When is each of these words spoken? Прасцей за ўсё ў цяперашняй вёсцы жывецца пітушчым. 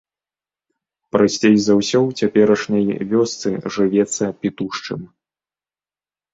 Прасцей 1.15 1.55
за 1.65 1.73
ўсё 1.81 1.99
ў 2.07 2.11
цяперашняй 2.19 2.85
вёсцы 3.13 3.49
жывецца 3.77 4.25
пітушчым. 4.43 5.01